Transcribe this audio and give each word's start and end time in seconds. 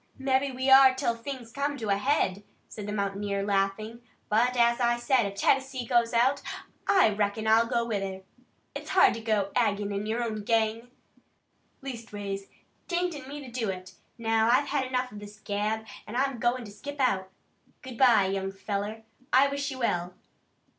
"Mebbe 0.17 0.55
we 0.55 0.67
are 0.67 0.95
'til 0.95 1.13
things 1.17 1.51
come 1.51 1.77
to 1.77 1.89
a 1.89 1.95
head," 1.95 2.41
said 2.67 2.87
the 2.87 2.91
mountaineer, 2.91 3.43
laughing, 3.45 4.01
"but, 4.29 4.57
as 4.57 4.79
I 4.79 4.97
said, 4.97 5.27
if 5.27 5.35
Tennessee 5.35 5.85
goes 5.85 6.11
out, 6.11 6.41
I 6.87 7.09
reckon 7.09 7.45
I'll 7.45 7.67
go 7.67 7.85
with 7.85 8.01
her. 8.01 8.21
It's 8.73 8.89
hard 8.89 9.13
to 9.13 9.21
go 9.21 9.51
ag'in 9.55 10.07
your 10.07 10.23
own 10.23 10.43
gang. 10.43 10.89
Leastways, 11.83 12.47
't 12.87 12.95
ain't 12.97 13.15
in 13.15 13.27
me 13.29 13.41
to 13.45 13.51
do 13.51 13.69
it. 13.69 13.93
Now 14.17 14.49
I've 14.49 14.69
had 14.69 14.87
enough 14.87 15.11
of 15.11 15.19
this 15.19 15.39
gab, 15.39 15.85
an' 16.07 16.15
I'm 16.15 16.39
goin' 16.39 16.65
to 16.65 16.71
skip 16.71 16.99
out. 16.99 17.29
Good 17.83 17.99
bye, 17.99 18.25
young 18.25 18.51
feller. 18.51 19.03
I 19.31 19.49
wish 19.49 19.69
you 19.69 19.77
well." 19.77 20.15